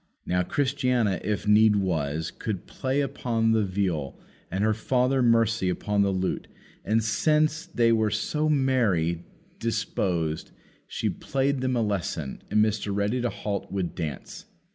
Now, 0.25 0.41
Christiana, 0.41 1.19
if 1.23 1.47
need 1.47 1.75
was, 1.75 2.31
could 2.31 2.65
play 2.65 3.01
upon 3.01 3.51
the 3.51 3.63
viol, 3.63 4.19
and 4.49 4.63
her 4.63 4.73
daughter 4.73 5.21
Mercy 5.21 5.69
upon 5.69 6.01
the 6.01 6.09
lute; 6.09 6.47
and, 6.83 7.03
since 7.03 7.67
they 7.67 7.91
were 7.91 8.09
so 8.09 8.49
merry 8.49 9.23
disposed, 9.59 10.49
she 10.87 11.07
played 11.07 11.61
them 11.61 11.75
a 11.75 11.83
lesson, 11.83 12.41
and 12.49 12.65
Mr. 12.65 12.91
Ready 12.95 13.21
to 13.21 13.29
halt 13.29 13.71
would 13.71 13.93
dance. 13.93 14.45